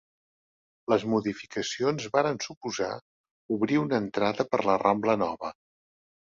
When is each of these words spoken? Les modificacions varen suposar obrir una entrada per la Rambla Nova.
Les 0.93 1.03
modificacions 1.11 2.07
varen 2.17 2.41
suposar 2.47 2.89
obrir 3.59 3.81
una 3.85 4.03
entrada 4.07 4.49
per 4.53 4.65
la 4.73 4.81
Rambla 4.89 5.21
Nova. 5.27 5.57